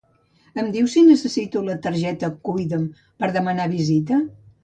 [0.61, 2.89] Em dius si necessito la targeta Cuida'm
[3.23, 4.19] per demanar visita?